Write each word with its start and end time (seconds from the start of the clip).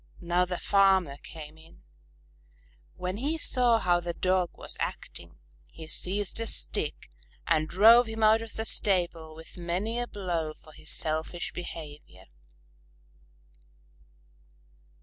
Now 0.19 0.45
the 0.45 0.57
farmer 0.57 1.17
came 1.21 1.59
in. 1.59 1.83
When 2.95 3.17
he 3.17 3.37
saw 3.37 3.77
how 3.77 3.99
the 3.99 4.15
Dog 4.15 4.49
was 4.57 4.75
acting, 4.79 5.37
he 5.69 5.85
seized 5.87 6.39
a 6.41 6.47
stick 6.47 7.11
and 7.45 7.67
drove 7.69 8.07
him 8.07 8.23
out 8.23 8.41
of 8.41 8.53
the 8.53 8.65
stable 8.65 9.35
with 9.35 9.59
many 9.59 9.99
a 9.99 10.07
blow 10.07 10.55
for 10.55 10.73
his 10.73 10.89
selfish 10.89 11.51
behavior. 11.53 12.25